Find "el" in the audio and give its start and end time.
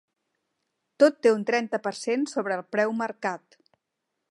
2.61-2.65